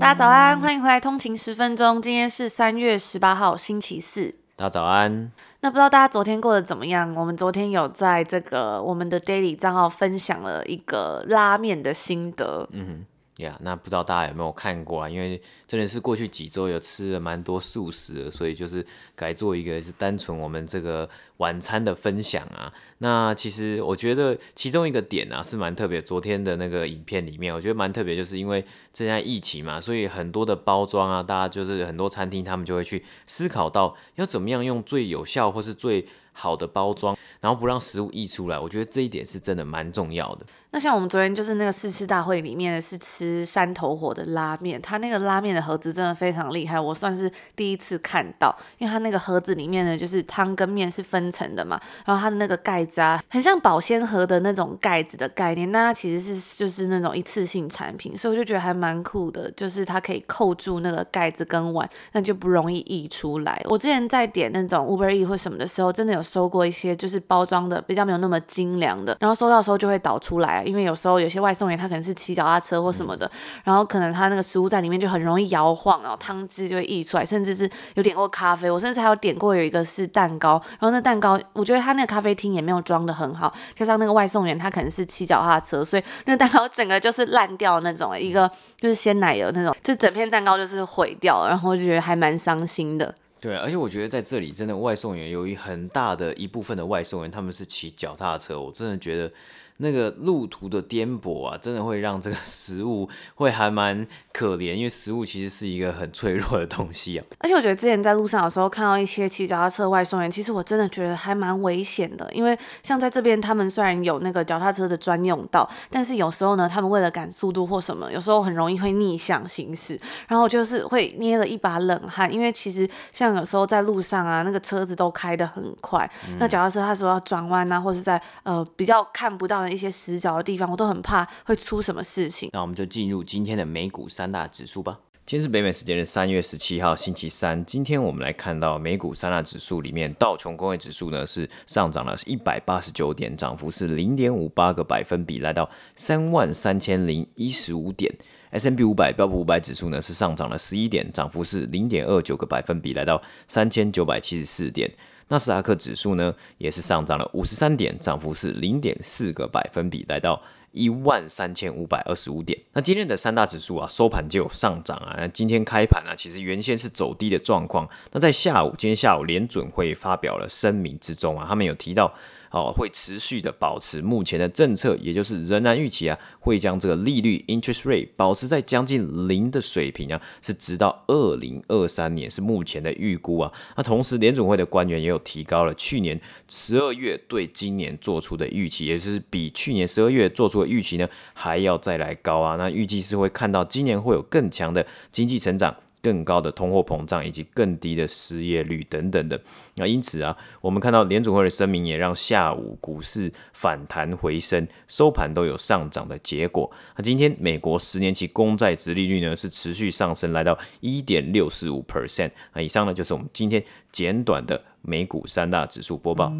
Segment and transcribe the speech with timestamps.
[0.00, 2.00] 大家早安，欢迎回来通勤十分钟。
[2.00, 4.34] 今天是三月十八号，星期四。
[4.56, 5.30] 大家早安。
[5.60, 7.14] 那不知道大家昨天过得怎么样？
[7.14, 12.66] 我们昨天有在这个我们的 Daily 账号分享了一个拉面的心得。
[12.72, 13.06] 嗯哼。
[13.40, 15.08] 呀那不知道大家有没有看过啊？
[15.08, 21.08] 因为真的是过去几周有吃了蛮多素食的，所以就是改做一个是单纯我们这个
[21.38, 22.72] 晚餐的分享啊。
[22.98, 36.06] 那其实我觉得其中一个点啊是蛮特别，昨天的那个影片里面我觉得蛮特别，就是因为现在疫情嘛，所以很多的包装啊，大家就是很多餐厅他们就会去思考到要怎么样用最有效或是最
[36.40, 38.58] 好的包装，然后不让食物溢出来。
[38.58, 40.46] 我觉得这一点是真的蛮重要的。
[40.72, 63.60] 那像我们昨天就是那个试吃大会里面是吃山头火的拉面，它那个拉面的盒子真的非常厉害，我算是第一次看到，因为它那个盒子里面呢，就是汤跟面是分层的嘛，然后它的那个盖子啊，很像保鲜盒的那种盖子的概念，那它其实是就是那种一次性产品，所以我就觉得还蛮酷的，就是它可以扣住那个盖子跟碗，那就不容易溢出来。
[63.68, 70.62] 我之前在点那种 Uber E 或什么的时候，真的有收过一些就是包装的比较没有那么精良的，然后收到的时候就会倒出来。
[70.64, 73.32] 因为有时候有些外送员他可能是骑脚踏车或什么的，嗯、
[73.64, 78.70] 然后可能他那个食物在里面就很容易摇晃，然后汤汁就会溢出来，甚至是有点过咖啡。
[78.70, 93.14] 我甚至还有点过有一个是蛋糕，然后那蛋糕我觉得他那个咖啡厅也没有装的很好，加上那个外送员他可能是骑脚踏车，所以那蛋糕整个就是烂掉那种，一个就是鲜奶油那种，就整片蛋糕就是毁掉，然后我就觉得还蛮伤心的。
[93.40, 99.32] 对，而且我觉得在这里真的外送员有一很大的一部分的外送员他们是骑脚踏车，我真的觉得。
[99.80, 107.24] 那个路途的颠簸啊，真的会让这个 食物会还蛮可怜，因为食物其实是一个很脆弱的东西啊。
[107.38, 119.98] 而且我觉得之前在路上有时候看到一些骑脚踏车外送员，其实我真的觉得还蛮危险的，因为像在这边，他们虽然有那个脚踏车的专用道，但是有时候呢，他们为了赶速度或什么，有时候很容易会逆向行驶，
[120.28, 129.69] 然后就是会捏了一把冷汗，因为其实像有时候在路上啊，那个车子都开得很快，嗯、那脚踏车他说要转弯啊，或是在呃比较看不到的。
[129.72, 132.50] 一些死角的地方，我都很怕会出什么事情。
[132.52, 134.98] 那我们就进入今天的美股三大指数吧。
[135.26, 137.64] 今天是北美时间的三月十七号，星期三。
[137.64, 148.12] 今天我们来看到美股三大指数里面，道琼工业指数呢是上涨了一百八十九点，涨幅是零点五八个百分比，来到三万三千零一十五点。
[148.50, 154.90] S&P 五百标普五百指数呢是上涨了十一点，涨幅是零点二九个百分比，来到三千九百七十四点。
[155.30, 160.42] 纳斯达克指数呢，也是上涨了五十三点，涨幅是零点四个百分比，来到
[160.72, 162.58] 一万三千五百二十五点。
[162.72, 165.14] 那今天的三大指数啊，收盘就有上涨啊。
[165.16, 167.88] 那今天开盘啊，其实原先是走低的状况。
[168.12, 172.12] 那在下午，今天下午联准会发表了声明之中啊，他们有提到。
[172.50, 183.52] 哦，会持续的保持目前的政策，也就是仍然预期啊，会将这个利率 interest rate 保持在将近零的水平啊，是直到二零二三年是目前的预估啊。
[183.76, 192.56] 那同时联准会的官员也有提高了去年十二月对今年做出的预期，也就是比去年十二月做出的预期呢还要再来高啊。
[192.56, 195.76] 那预计是会看到今年会有更强的经济成长。
[196.02, 199.40] 更高的通货膨胀以及更低的失业率等等的，
[199.76, 206.70] 那因此啊，我们看到联准会的声明也让下午股市反弹回升，收盘都有上涨的结果。
[206.96, 212.30] 那今天美国十年期公债殖利率呢是持续上升，来到一点六四五 percent。
[212.54, 213.62] 那以上呢就是我们今天
[213.92, 216.32] 简短的美股三大指数播报。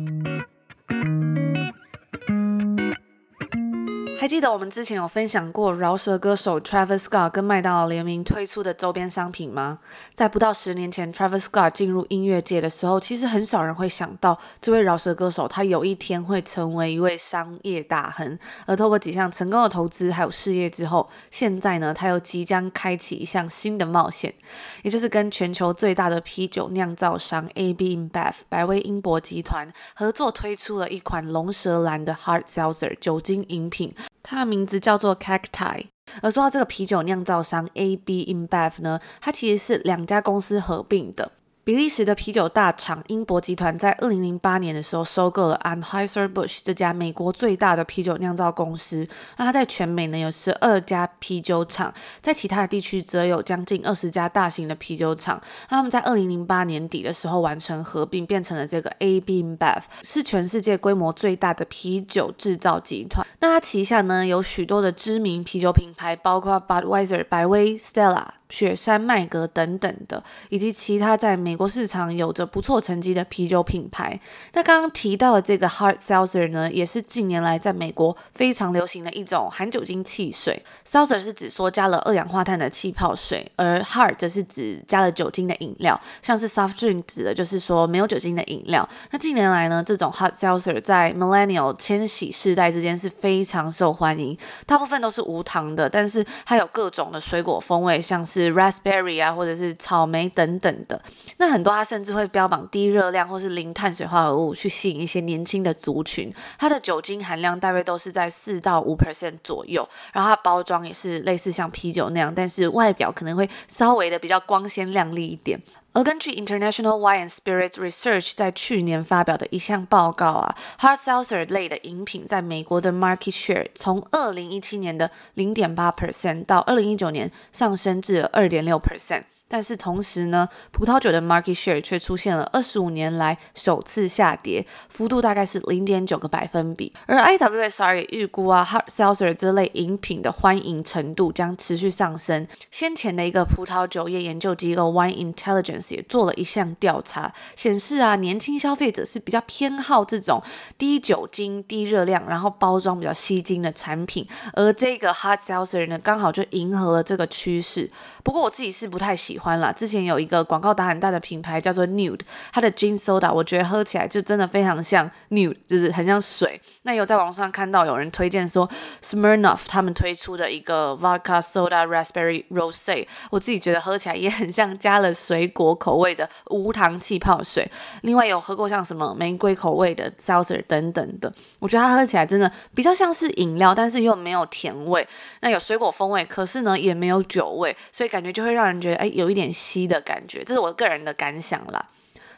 [4.20, 9.78] 还记得我们之前有分享过饶舌歌手 Travis Scott 跟麦当劳联名推出的周边商品吗？
[10.14, 18.38] 在不到十年前，Travis Scott 进入音乐界的时候，其实很少人会想到这位饶舌歌手他有一天会成为一位商业大亨。
[18.66, 24.34] 而透过几项成功的投资还有事业之后，现在呢，他又即将开启一项新的冒险，
[24.82, 33.94] 也就是跟全球最大的啤酒酿造商 AB InBev 百威英博集团合作推出了一款龙舌兰的 Hard Seltzer 酒精饮品。
[34.22, 35.86] 它的名字叫做 Cacti。
[36.22, 41.30] 而说到这个啤酒酿造商 AB InBev 呢，它其实是两家公司合并的。
[41.70, 49.06] 比利时的啤酒大厂英博集团在二零零八年的时候收购了 Anheuser-Busch 这家美国最大的啤酒酿造公司。
[49.36, 55.40] 那它在全美呢有十二家啤酒厂，在其他的地区则有将近二十家大型的啤酒厂。
[55.68, 63.24] 那他们在二零零八年底的时候完成合并，变成了这个 AB InBev，是全世界规模最大的啤酒制造集团。
[63.38, 68.39] 那它旗下呢有许多的知名啤酒品牌，包括 Budweiser 百威、Stella。
[68.50, 74.20] 雪山麦格等等的，以及其他在美国市场有着不错成绩的啤酒品牌。
[74.52, 80.62] 那刚刚提到的这个 Hard Seltzer 呢，也是近年来在美国非常流行的一种含酒精汽水。
[80.86, 88.88] Seltzer 是指说加了二氧化碳的气泡水，而 Hard 则是指加了酒精的饮料，像是 Soft Drink 指的就是说没有酒精的饮料。
[89.10, 94.36] 那近年来呢，这种 Hard Seltzer 在 Millennial 千禧世代之间是非常受欢迎，
[94.66, 101.00] 大部分都是无糖的，但是它有各种的水果风味，像是是 raspberry 啊，或者是草莓等等的。
[101.36, 106.32] 那很多它甚至会标榜低热量或是零碳水化合物，去吸引一些年轻的族群。
[106.58, 115.60] 它的酒精含量大约都是在四到五 percent 左右，然后它包装也是类似像啤酒那样，但是外表可能会稍微的比较光鲜亮丽一点。
[115.92, 129.24] 而根据 International Wine Spirits Research 在去年发表的一项报告啊，Hard Seltzer 类的饮品在美国的 market share 从二零一七年的零点八 percent 到二零一九年上升至二点六 percent。
[129.52, 136.92] 但是同时呢，葡萄酒的 market share 却出现了二十五年来首次下跌，幅度大概是零点九个百分比。
[137.06, 142.46] 而 IWSR 也预估啊，hard seltzer 这类饮品的欢迎程度将持续上升。
[142.70, 150.40] 先前的一个葡萄酒业研究机构 Wine Intelligence 也做了一项调查，显示啊，年轻消费者是比较偏好这种
[150.78, 154.24] 低酒精、低热量，然后包装比较吸睛的产品。
[154.52, 157.90] 而这个 hard seltzer 呢，刚好就迎合了这个趋势。
[158.22, 159.72] 不过我自己是不太喜欢啦。
[159.72, 162.20] 之前有一个广告打很大的品牌叫做 Nude，
[162.52, 166.60] 它的 Gin Soda 我觉得喝起来就真的非常像 Nude，就是很像水。
[166.82, 168.68] 那有在网上看到有人推荐说
[169.02, 177.66] Smirnoff 他们推出的一个 Vodka Soda Raspberry Rosé，我自己觉得喝起来也很像加了水果口味的无糖气泡水。
[178.02, 185.08] 另外有喝过像什么玫瑰口味的 Seltzer 等等的，我觉得它喝起来真的比较像是饮料，但是又没有甜味。
[185.40, 188.10] 那有水果风味，可是呢也没有酒味，所以。
[188.10, 191.86] 感觉就会让人觉得，哎，有一点稀的感觉，这是我个人的感想啦。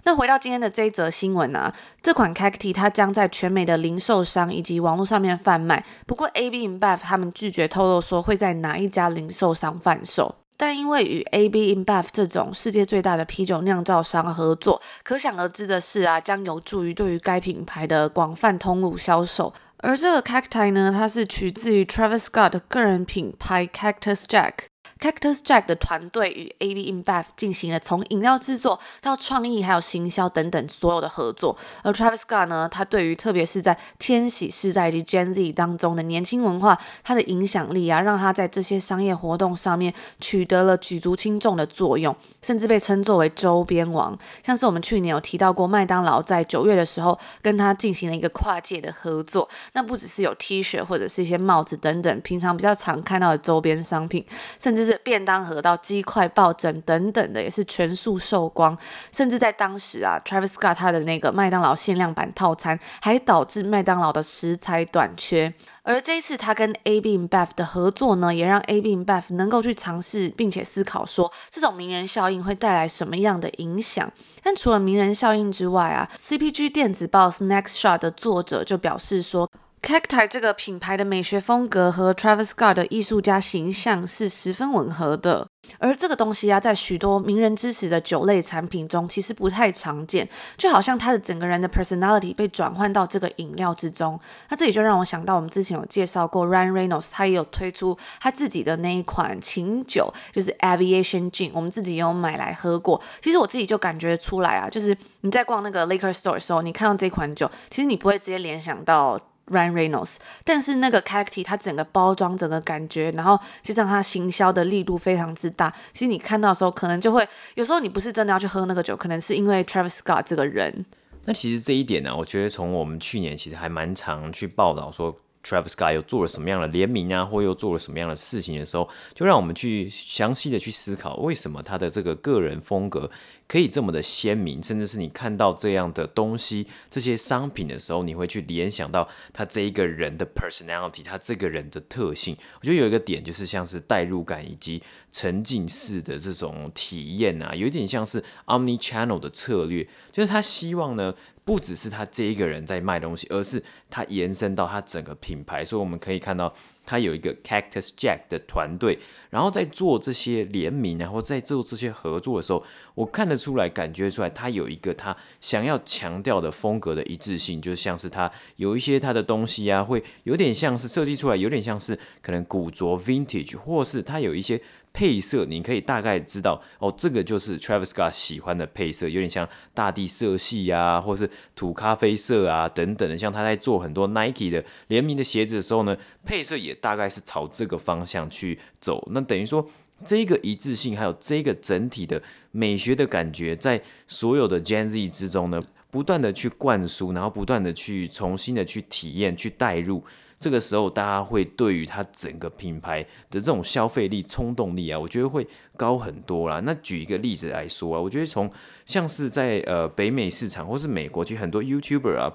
[0.04, 5.84] 那回到今天的这一则新闻啊，这款 Cacti 它将在全美的零售商以及网络上面贩卖。
[6.06, 10.34] 不过 AB InBev 他们拒绝透露说会在哪一家零售商贩售。
[10.56, 19.54] 但因为与 AB InBev 这种世界最大的啤酒酿造商合作，可想而知的是啊，将有助于对于该品牌的广泛通路销售。
[19.78, 24.52] 而这个 Cacti 呢，它是取自于 Travis Scott 的个人品牌 Cactus Jack。
[25.02, 31.58] Cactus Jack 的团队与 AB InBev 进行了从饮料制作到创意还有行销等等所有的合作。
[31.82, 44.16] 而 Travis Scott 呢，他对于特别是在千禧世代以及 Gen Z 当中的年轻文化，他的影响力啊，让他在这些商业活动上面取得了举足轻重的作用，甚至被称作为周边王。
[44.46, 54.24] 像是我们去年有提到过，麦当劳在九月的时候跟他进行了一个跨界的合作，那不只是有 T 恤或者是一些帽子等等，平常比较常看到的周边商品，
[54.60, 54.91] 甚至是。
[54.98, 58.76] 便当盒到鸡块、抱枕等等的也是全数售光，
[59.10, 65.52] 甚至在当时啊，Travis Scott 他的那个麦当劳限量版套餐还导致麦当劳的食材短缺。
[65.84, 74.10] 而这一次他跟 AB InBev 的合作呢，也让 AB InBev 能够去尝试并且思考说，这种名人效应会带来什么样的影响。
[74.42, 79.50] 但除了名人效应之外啊，CPG 电子报 Snack Shot 的作者就表示说。
[79.82, 85.48] Cacti 这个品牌的美学风格和 Travis Scott 的艺术家形象是十分吻合的，
[85.80, 94.18] 而这个东西啊，在许多名人支持的酒类产品中，其实不太常见，就好像他的整个人的 personality 被转换到这个饮料之中。
[94.50, 103.02] 那这里就让我想到，我们之前有介绍过 Ryan Reynolds，他也有推出他自己的那一款琴酒，就是 Aviation Gin，我们自己也有买来喝过。
[103.20, 109.18] 其实我自己就感觉出来啊，就是你在逛那个 liquor store 的时候，你看到这款酒，其实你不会直接联想到。
[109.46, 120.84] Ryan Reynolds，但是那个 Cacti 它整个包装整个感觉，然后加上它行销的力度非常之大，其实你看到的时候，可能就会有时候你不是真的要去喝那个酒，可能是因为 Travis Scott 这个人。
[121.24, 125.16] 那其实这一点呢、我觉得从我们去年其实还蛮常去报道说。
[125.44, 133.10] Travis Scott 又做了什么样的联名啊，或又做了什么样的事情的时候，就让我们去详细的去思考，为什么他的这个个人风格
[133.48, 142.36] 可以这么的鲜明，甚至是你看到这样的东西、这些商品的时候，你会去联想到他这一个人的 personality，他这个人的特性。
[142.60, 151.14] 我觉得有一个点就是像是代入感以及沉浸式的这种体验啊，有点像是 Omni Channel 的策略，就是他希望呢。
[151.44, 156.52] 不只是他这一个人在卖东西，而是他延伸到他整个品牌，所以我们可以看到
[156.86, 158.98] 他有一个 Cactus Jack 的团队，
[159.30, 174.62] 然后在做这些联名，然后在做这些合作的时候，我看得出来，感觉出来，他有一个他想要强调的风格的一致性，就像是他有一些他的东西啊，会有点像是设计出来，有点像是可能古着 Vintage，或是他有一些。
[174.92, 183.16] 配色，你可以大概知道哦，这个就是 Travis Scott 喜欢的配色，有点像大地色系啊，或是土咖啡色啊等等的。
[183.16, 189.08] 像他在做很多 Nike 的联名的鞋子的时候呢，配色也大概是朝这个方向去走。
[189.12, 189.66] 那等于说，
[190.04, 200.04] 这个一致性还有这个整体的美学的感觉，在所有的 Gen Z 之中呢，不断的去灌输，然后不断的去重新的去体验、去带入。
[200.42, 205.46] 这个时候，大家会对于它整个品牌的这种消费力、冲动力啊，我觉得会
[205.76, 206.60] 高很多啦。
[206.64, 208.50] 那举一个例子来说啊，我觉得从
[208.84, 212.34] 像是在呃北美市场或是美国，其实很多 YouTuber 啊。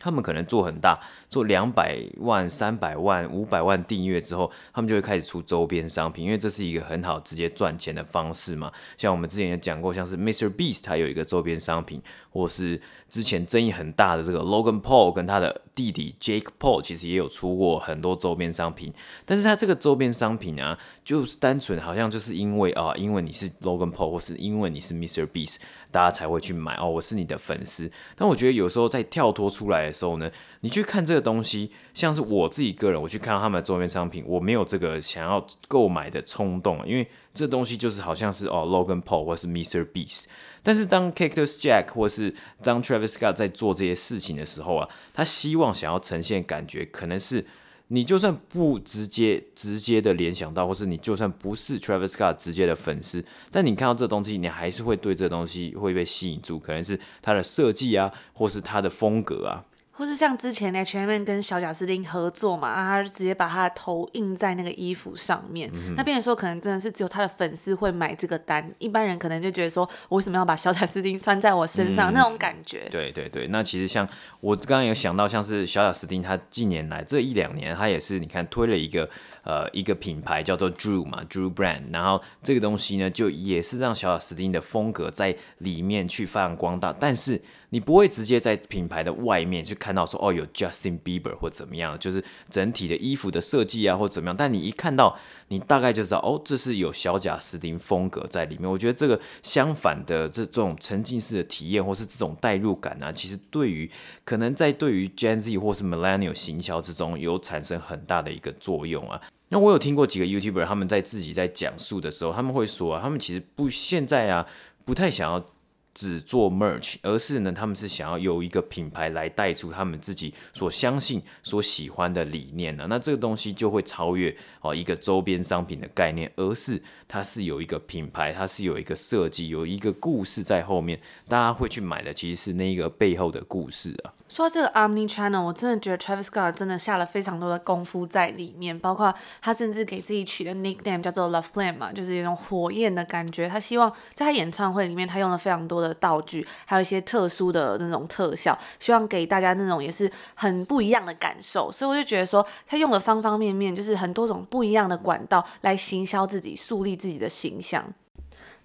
[0.00, 8.72] 他们可能做很大，做两百万、三百万、五百万订阅之后，他们就会开始出周边商品，因为这是一个很好直接赚钱的方式嘛。
[8.96, 10.48] 像我们之前也讲过，像是 Mr.
[10.48, 18.92] Beast，他有一个周边商品，或是之前争议很大的这个 Logan Paul 跟他的弟弟 Jake Paul，其实也有出过很多周边商品。
[19.26, 25.26] 但是他这个周边商品啊，就是单纯好像就是因为啊，因为你是 Logan Paul，或是因为你是 Mr.
[25.26, 25.56] Beast，
[25.90, 26.88] 大家才会去买哦。
[26.88, 27.90] 我是你的粉丝。
[28.16, 30.30] 但我觉得有时候在跳脱出来的时候呢，
[30.60, 39.86] 你去看这个东西，像是我自己个人，我去看到他们的周边商品，我没有这个想要购买的冲动，因为这东西就是好像是哦，Logan Paul 或是 Mr.
[39.86, 40.24] Beast。
[40.62, 47.46] 但是当 Cactus Jack 或是当 Travis Scott 在做这些事情的时候啊，他希望想要呈现感觉，可能是。
[47.92, 59.64] 你就算不直接直接的联想到，或是你就算不是 Travis Scott 直接的粉丝，但你看到这东西，你还是会对这东西会被吸引住，可能是它的设计啊，或是它的风格啊。
[60.00, 65.70] 或是像之前 H&M 跟小贾斯汀合作嘛，啊，他就直接把他的头印在那个衣服上面。
[65.74, 72.88] 嗯、那变成说，可能真的是只有他的粉丝会买这个单，一般人可能就觉得说，我为什么要把小贾斯汀穿在我身上、嗯、那种感觉？
[72.90, 74.08] 对对对，那其实像
[74.40, 79.06] 我刚刚有想到，像是小贾斯汀，他近年来这一两年，他也是你看推了一个
[79.44, 87.42] 呃一个品牌叫做 Drew 嘛，Drew Brand，然后这个东西呢，就也是让小贾斯汀的风格在里面去发扬光大，但是。
[87.70, 95.16] 你不会直接在品牌的外面去看到说哦，有 Justin Bieber 或怎么样，就是整体的衣服的设计啊或怎么样，但你一看到，
[95.48, 98.70] 你大概就知道哦，这是有小贾斯汀风格在里面。
[98.70, 103.90] 我觉得这个相反的这这种沉浸式的体验或是这种代入感啊，其实对于
[104.24, 109.20] 可能在对于 Gen Z 或是 Millennial 行销之中有产生很大的一个作用啊。
[109.48, 114.46] 那我有听过几个 YouTuber 他们在自己在讲述的时候，他们会说啊，他们其实不现在啊
[114.84, 115.44] 不太想要。
[115.94, 122.86] 只做 merch，而是呢，他们是想要有一个品牌来带出他们自己所相信、所喜欢的理念呢。
[122.88, 134.12] 那这个东西就会超越哦一个周边商品的概念，而是它是有一个品牌，它是有一个设计，有一个故事在后面，大家会去买的，其实是那个背后的故事啊。
[134.30, 143.48] 说到这个 Omni Channel，我真的觉得 Travis Scott 真的下了非常多的功夫在里面，包括他甚至给自己取的 nickname 叫做 Love Flame 嘛，就是一种火焰的感觉。
[143.48, 151.72] 他希望在他演唱会里面，他用了非常多的道具，还有一些特殊的那种特效，希望给大家那种也是很不一样的感受。
[151.72, 157.84] 所以我就觉得说，他用了方方面面，就是很多种不一样的管道来行销自己，树立自己的形象。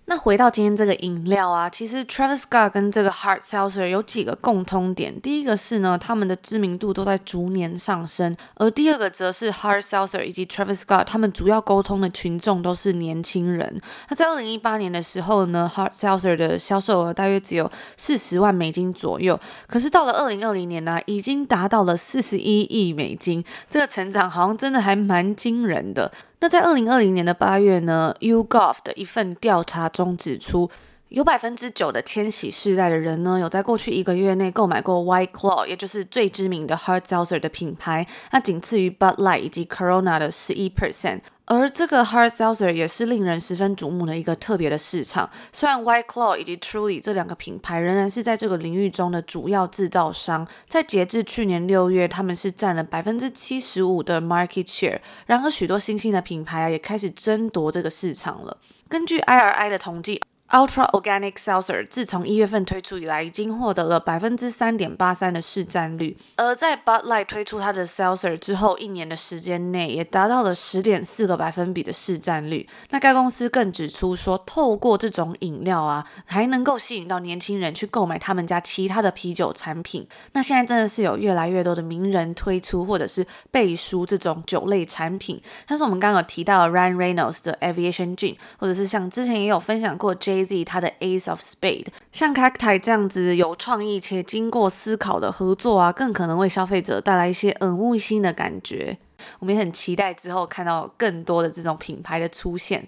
[0.08, 5.20] 那回到今天这个饮料啊，其实 Travis Scott 跟这个 Hard Seltzer 有几个共通点。
[5.20, 13.82] 第一个是呢，他们的知名度都在逐年上升，而第二个则是 Hard Seltzer 以及 Travis Scott 他们主要沟通的群众都是年轻人。
[14.10, 26.12] 那在二零一八年的时候呢，Hard Seltzer 的销售额大约只有四十万美金左右，可是到了二零二零年呢、已经达到了四十一亿美金，这个成长好像真的还蛮惊人的。
[26.46, 30.70] 那在二零二零年的八月呢 yugov 的一份调查中指出，
[31.08, 41.22] 有百分之九的千禧世代的人呢，有在过去一个月内购买过 White Claw，也就是最知名的 Hard Seltzer 的品牌，那仅次于 Bud Light 以及 Corona 的十一 percent。
[41.46, 45.30] 而这个 Hard Seltzer 也是令人十分瞩目的一个特别的市场。
[45.54, 55.00] 虽然 White Claw 以及 Truly 这两个品牌仍然是在这个领域中的主要制造商，在截至去年六月，他们是占了百分之七十五的 market share。
[55.28, 58.58] 然而，许多新兴的品牌啊，也开始争夺这个市场了。
[58.90, 60.22] 根据 IRI 的统计。
[60.52, 66.16] Ultra Organic Seltzer 自从一月份推出以来，已经获得了百分之三点八三的市占率。
[66.36, 72.70] 而在 Bud Light 推出它的 Seltzer 之后，一年的时间内，也达到了十点四个百分比的市占率。
[72.92, 80.08] 那该公司更指出说，透过这种饮料啊，还能够吸引到年轻人去购买他们家其他的啤酒产品。
[80.34, 90.35] 那现在真的是有越来越多的名人推出或者是背书这种酒类产品，像是我们刚刚有提到 Ryan Reynolds 的 Aviation Gin，或者是像之前也有分享过 J。
[90.66, 98.98] 他的 Ace of Spade，像 Cacti 这样子有创意且经过思考的合作啊，更可能为消费者带来一些耳目一新的感觉。
[99.40, 102.88] 我们也很期待之后看到更多的这种品牌的出现。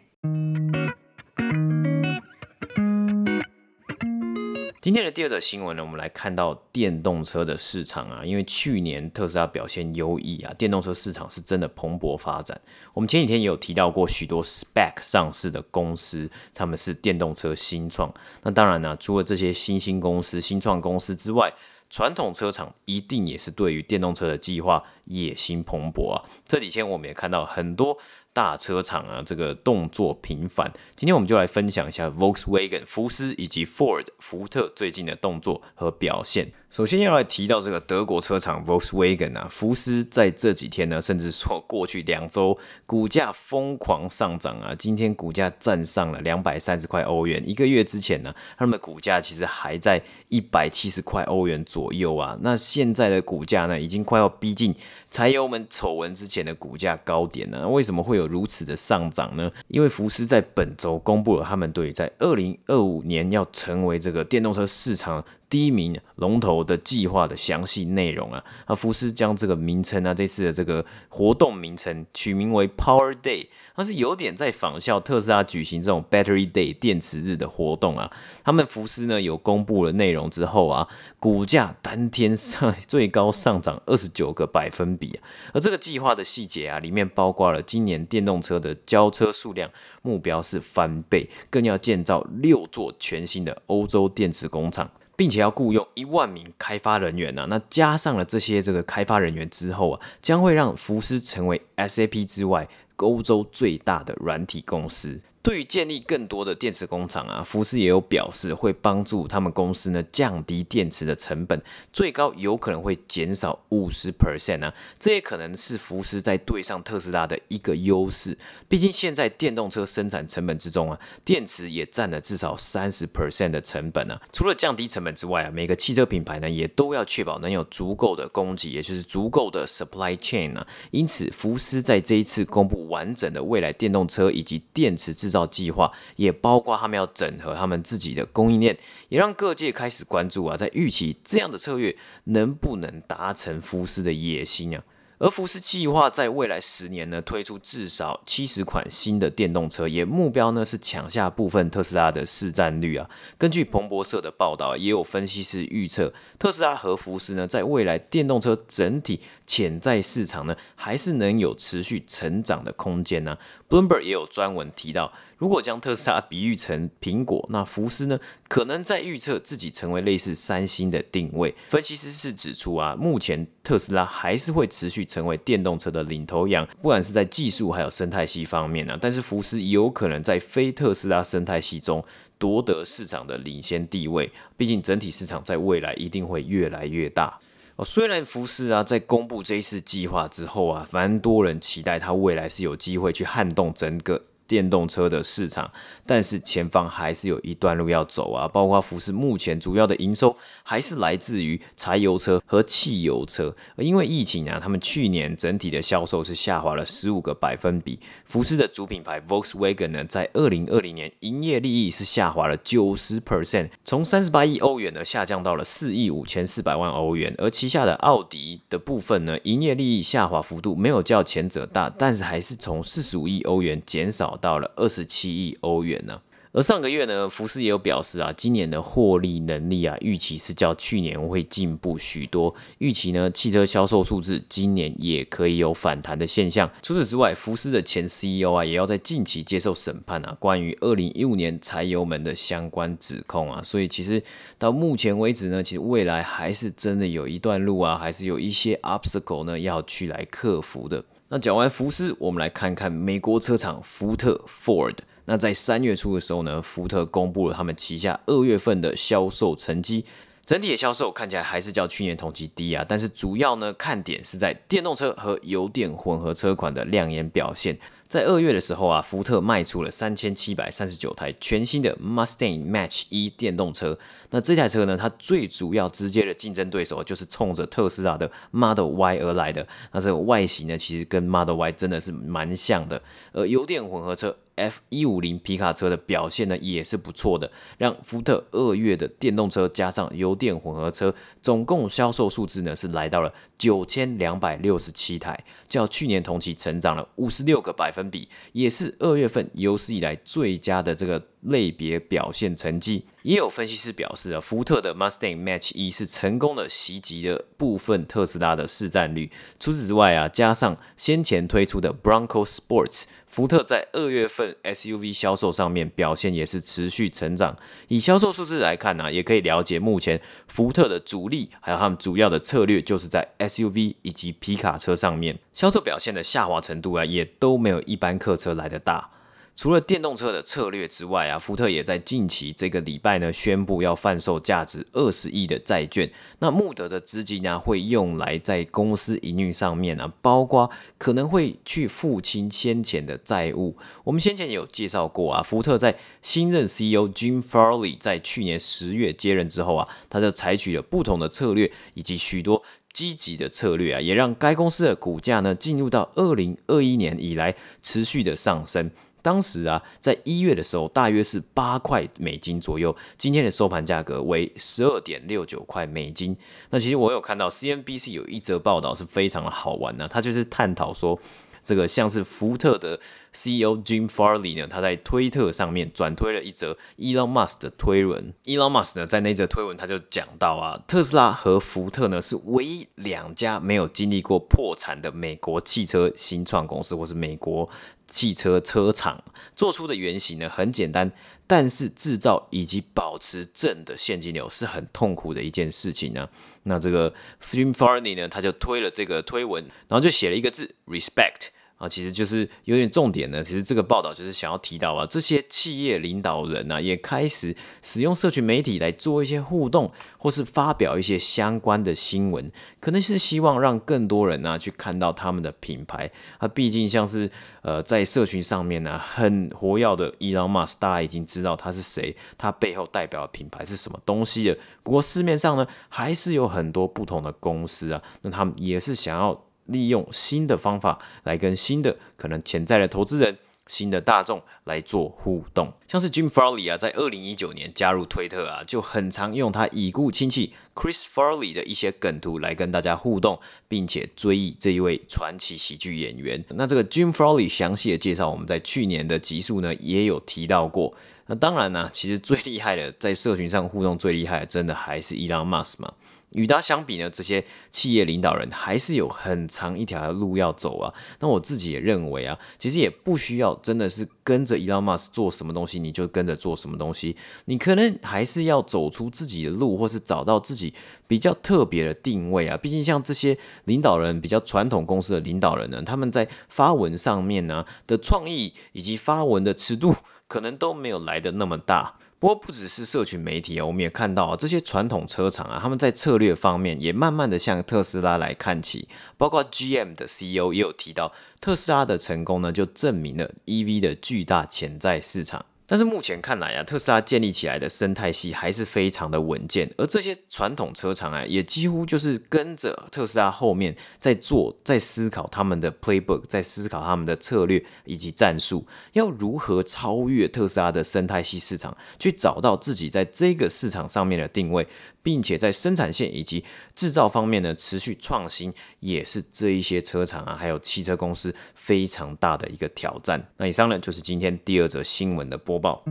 [4.87, 12.57] 今天的第二则新闻呢，我们来看到电动车的市场啊，因为去年特斯拉表现优异啊，电动车市场是真的蓬勃发展。
[12.93, 18.09] 我们前几天也有提到过许多 SPAC 上市的公司，他们是电动车新创。
[18.43, 21.53] 那当然呢，除了这些新兴公司、新创公司之外，
[21.89, 26.23] 传统车厂一定也是对于电动车的计划野心蓬勃啊。
[26.45, 27.97] 这几天我们也看到很多。
[28.33, 30.71] 大车厂啊，这个动作频繁。
[30.95, 36.51] 今天我们就来分享一下 Volkswagen 福斯以及 Ford 福特最近的动作和表现。
[36.69, 47.41] 首先要来提到这个德国车厂 Volkswagen 啊，福斯在这几天呢，甚至说过去两周股价疯狂上涨啊，今天股价站上了两百三十块欧元。
[47.47, 52.37] 一个月之前呢，他们的股价其实还在一百七十块欧元左右啊。
[52.41, 54.75] 那现在的股价呢，已经快要逼近
[55.09, 57.67] 柴油们丑闻之前的股价高点呢。
[57.67, 59.51] 为什么会有如此的上涨呢？
[59.67, 68.43] 因为福斯在本周公布了他们对在二零二五年要成为这个电动车市场第一名龙头的计划的详细内容啊。
[68.67, 78.11] 那福斯将这个名称啊，这次的这个活动名称取名为 Power Day，它是有点在仿效特斯拉举行这种 Battery Day 电池日的活动啊。
[78.43, 80.87] 他们福斯呢有公布了内容之后啊，
[81.19, 85.23] 股价当天上 最高上涨二十九个百分比啊。
[85.53, 89.69] 而这个计划的细节啊，里面包括了今年电动车的交车数量
[90.01, 94.89] 目标是翻倍，更要建造六座全新的欧洲电池工厂。
[95.17, 105.19] 并且要雇佣一万名开发人员呢、啊，那加上了这些这个开发人员之后啊，将会让福斯成为 SAP 之外欧洲最大的软体公司。
[105.47, 111.61] 对于建立更多的电池工厂啊，福斯也有表示会帮助他们公司呢降低电池的成本，
[111.93, 118.37] 最高有可能会减少五十 percent 啊，这也可能是福斯在对上特斯拉的一个优势。
[118.67, 124.21] 毕竟现在电动车生产成本之中啊，电池也占了至少三十 percent 的成本啊。
[124.33, 130.67] 除了降低成本之外啊，每个汽车品牌呢也都要确保能有足够的供给，也就是足够的 supply chain 啊。
[130.91, 135.36] 因此，福斯在这一次公布完整的未来电动车以及电池制造。
[135.37, 138.75] 到计划也包括他们要整合他们自己的供应链，
[139.09, 144.83] 也让各界开始关注啊，在预期这样的策略能不能达成福斯的野心啊。
[145.19, 153.09] 而福斯计划在未来十年呢，推出至少七十款新的电动车，也目标呢是抢下部分特斯拉的市占率啊。
[153.35, 163.39] 根据彭博社的报道，也有分析师预测，特斯拉和福斯呢，在未来电动车整体潜在市场呢，还是能有持续成长的空间呢。
[163.67, 171.55] Bloomberg 也有专文提到，如果将特斯拉比喻成苹果，那福斯呢，可能在预测自己成为类似三星的定位。
[171.69, 182.03] 分析师是指出啊，目前特斯拉还是会持续成为电动车的领头羊，不管是在技术还有生态系方面呢，但是福斯有可能在非特斯拉生态系中
[182.37, 184.31] 夺得市场的领先地位。
[184.55, 187.37] 毕竟整体市场在未来一定会越来越大。
[187.77, 194.21] 哦，虽然福斯啊在公布这一次计划之后啊，蛮多人期待它未来是有机会去撼动整个。
[194.47, 195.69] 电动车的市场，
[196.05, 198.47] 但是前方还是有一段路要走啊！
[198.47, 207.99] 包括福斯目前主要的营收还是来自于柴油车和汽油车，而因为疫情啊，他们去年整体的销售是下滑了十五个百分比。
[208.25, 217.35] 福斯的主品牌 Volkswagen 呢，在二零二零年营业利益是下滑了九十 percent，从三十八亿欧元呢下降到了四亿五千四百万欧元。
[217.37, 224.36] 而旗下的奥迪的部分呢，营业利益下滑幅度没有较前者大，但是还是从四十五亿欧元减少。
[224.37, 226.21] 到了二十七亿欧元呢，
[226.57, 232.55] 而上个月呢，福斯也有表示啊，今年的获利能力啊，预期是较去年会进步许多。
[232.79, 236.67] 预期呢，汽车销售数字今年也可以有反弹的现象。
[236.81, 243.61] 除此之外，福斯的前 CEO 啊，也要在近期接受审判啊，关于二零一五年柴油门的相关指控啊。
[243.61, 244.23] 所以其实
[244.57, 251.05] 到目前为止呢，其实未来还是真的有一段路啊，还是有一些 obstacle 呢要去来克服的。
[251.29, 254.95] 那讲完福斯，我们来看看美国车厂福特 Ford。
[255.29, 260.05] 那在三月初的时候呢，福特公布了他们旗下二月份的销售成绩，
[260.45, 267.77] 整体的销售看起来还是较去年同期低啊，但是主要呢看点是在电动车和油电混合车款的亮眼表现。
[268.07, 273.99] 在二月的时候啊，福特卖出了三千七百三十九台全新的 Mustang Mach-E 电动车。
[274.29, 279.67] 那这台车呢，它最主要直接的竞争对手就是冲着特斯拉的 Model Y 而来的。
[279.91, 283.01] 那这个外形呢，其实跟 Model Y 真的是蛮像的。
[283.33, 297.96] 而油电混合车 F 一五零皮卡车的表现呢，也是不错的，让福特二月的电动车加上油电混合车总共销售数字呢，是来到了九千两百六十七台，较去年同期成长了五十六个百分。
[297.97, 303.03] 分比也是二月份有史以来最佳的这个类别表现成绩。
[303.27, 309.29] 也有分析师表示啊，福特的 Mustang Mach-E 是成功的袭击了部分特斯拉的市占率。
[309.59, 317.57] 除此之外啊，加上先前推出的 Bronco Sports，福特在二月份 SUV 销售上面表现也是持续成长。
[317.89, 329.09] 以销售数字来看呢、也可以了解目前福特的主力还有他们主要的策略就是在 SUV 以及皮卡车上面，销售表现的下滑程度啊，也都没有一般客车来得大。
[329.57, 336.07] 除了电动车的策略之外啊，福特也在近期这个礼拜呢宣布要贩售价值二十亿的债券。
[336.37, 343.75] 那穆德的资金呢会用来在公司营运上面啊，包括可能会去付清先前的债务。
[344.03, 352.61] 我们先前有介绍过啊，福特在新任 CEO Jim Farley 在去年十月接任之后啊，他就采取了不同的策略以及许多
[352.93, 358.91] 积极的策略啊，也让该公司的股价呢进入到二零二一年以来持续的上升。
[359.27, 362.95] 当时啊，在一月的时候，大约是八块美金左右。
[363.17, 366.33] 今天的收盘价格为十二点六九块美金。
[366.69, 371.19] 那其实我有看到 CNBC 有一则报道是非常的好玩呢、啊，他就是探讨说。
[371.65, 372.97] 这个像是福特的
[373.33, 378.33] CEO Jim Farley 呢，他在推特上面转推了一则 Elon Musk 的推文。
[378.45, 387.69] Elon Musk 呢，在那则推文他就讲到啊，特斯拉和福特呢是唯一两家没有经历过破产的美国汽车新创公司，或是美国
[388.07, 389.23] 汽车车厂
[389.55, 391.11] 做出的原型呢很简单，
[391.45, 396.29] 但是制造以及保持正的现金流是很痛苦的一件事情呢。
[396.63, 401.49] 那这个 Jim Farley 呢，他就推了这个推文，然后就写了一个字 respect。
[401.77, 403.43] 啊，其实就是有点重点呢。
[403.43, 416.11] 其实这个报道就是想要提到啊，这些企业领导人啊，也开始使用社群媒体来做一些互动，或是发表一些相关的新闻，可能是希望让更多人啊去看到他们的品牌。
[416.39, 417.29] 啊，毕竟像是
[417.61, 424.57] 呃在社群上面呢、很活跃的 Elon Musk，大家已经知道他是谁，他背后代表的品牌是什么东西了。
[424.81, 429.46] 不过市面上呢，还是有很多不同的公司啊，那他们也是想要。
[429.67, 446.43] 利用新的方法来跟新的可能潜在的投资人、新的大众来做互动，像是 Jim Farley 啊，在二零一九年加入推特啊，就很常用他已故亲戚 Chris Farley 的一些梗图来跟大家互动，并且追忆这一位传奇喜剧演员。
[446.51, 450.95] 那这个 Jim Farley 详细的介绍，我们在去年的集数呢也有提到过。
[451.29, 455.93] 那当然呢、其实最厉害的在社群上互动最厉害的，真的还是 Elon Musk 嘛。
[456.31, 460.93] 与他相比呢，这些企业领导人还是有很长一条路要走啊。
[461.19, 467.15] 那我自己也认为啊，其实也不需要真的是跟着 Elon Musk 做什么东西，你就跟着做什么东西。
[467.45, 470.73] 你可能还是要走出自己的路，或是找到自己
[471.07, 472.57] 比较特别的定位啊。
[472.57, 479.95] 毕竟像这些领导人，比较传统公司的领导人呢，他们在发文上面呢的创意以及发文的尺度，
[480.27, 481.95] 可能都没有来的那么大。
[482.19, 488.87] 不过不只是社群媒体啊，我们也看到啊，这些传统车厂啊，他们在策略方面也慢慢的向特斯拉来看齐。
[489.17, 495.45] 包括 GM 的 CEO 也有提到，特斯拉的成功呢，就证明了 EV 的巨大潜在市场。
[495.69, 514.65] 但是目前看来啊，特斯拉建立起来的生态系还是非常的稳健，而这些传统车厂啊，也几乎就是跟着特斯拉后面在做，在思考他们的 playbook，在思考他们的策略以及战术，要如何超越特斯拉的生态系市场，去找到自己在这个市场上面的定位。
[515.07, 516.43] 并且在生产线以及
[516.75, 523.25] 制造方面呢持续创新，也是这一些车厂啊还有汽车公司非常大的一个挑战。
[523.37, 525.81] 那以上呢就是今天第二则新闻的播报。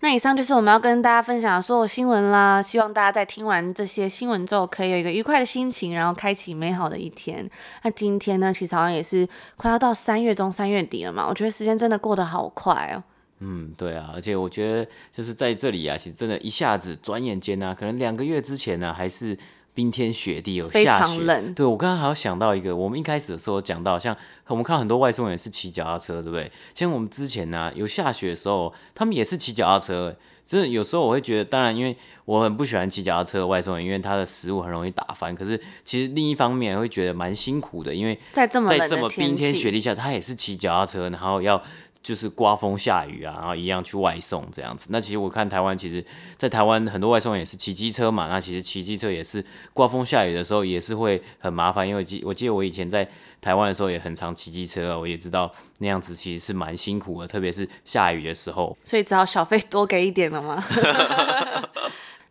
[0.00, 7.50] 那以上就是我们要跟大家分享的所有新闻啦，希望大家在听完这些新闻之后，可以有一个愉快的心情，然后开启美好的一天。
[7.82, 13.02] 那今天呢，其实好像也是快要到三月中、三月底了嘛，我觉得时间真的过得好快哦。
[13.40, 19.36] 嗯，对啊，而且我觉得就是在这里啊，其实真的一下子转眼间啊，可能两个月之前呢、啊，还是。
[19.72, 21.54] 冰天雪地有下雪，非常冷。
[21.54, 24.14] 对，我刚刚还要想到一个，我们一开始的时候讲到，像
[24.48, 26.50] 我们看很多外送员是骑脚踏车，对不对？
[26.74, 30.14] 像我们之前呢、啊，有下雪的时候，他们也是骑脚踏车。
[30.44, 35.32] 真的有时候我会觉得，当然因为我很不喜欢骑脚踏车的外送员，因为他的食物很容易打翻。
[35.32, 41.62] 可是其实另一方面会觉得蛮辛苦的，因为在这么在这么冰天雪地下，他也是骑脚踏车，然后要。
[42.02, 44.86] 就是刮风下雨啊，然后一样去外送这样子。
[44.90, 46.04] 那其实我看台湾，其实，
[46.38, 48.28] 在台湾很多外送也是骑机车嘛。
[48.28, 53.06] 那其实骑机车也是刮风下雨的时候也是会很麻烦，因为记我记得我以前在
[53.40, 58.76] 台湾的时候也很常骑机车啊，我也知道那样子其实是蛮辛苦的，特别是下雨的时候。
[58.84, 60.62] 所以只好小费多给一点了吗？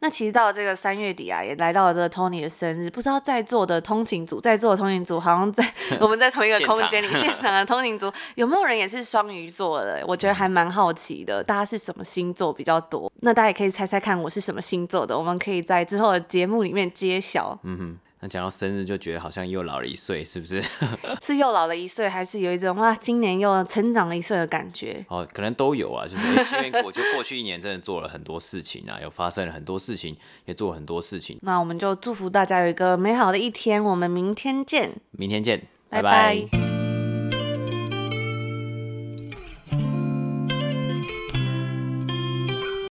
[0.01, 2.89] 那其实到了这个三月底啊，也来到了这个 Tony 的生日。
[2.89, 5.63] 不知道在座的通勤组，在座的通勤组好像在
[5.99, 10.01] 我们在同一个空间里，现场，现场的通勤组有没有人也是双鱼座的？
[10.07, 13.11] 我觉得还蛮好奇的，大家是什么星座比较多？
[13.21, 17.59] 那大家也可以猜猜看我是什么星座的，我们可以在之后的节目里面揭晓。
[17.63, 17.97] 嗯哼。
[18.21, 20.61] 那讲到生日，就觉得好像又老了一岁，是不是？
[21.21, 25.05] 是又老了一岁，还是有一种哇，今年又成长了一岁的感觉？
[25.07, 31.39] 哦，可能都有啊，就是因为我觉得过去一年真的做了很多事情啊，有发生了很多事情，也做了很多事情。
[31.43, 34.91] 那我们就祝福大家有一个美好的一天，我们明天见。
[35.11, 36.35] 明天见，拜拜。
[36.51, 36.78] 拜拜。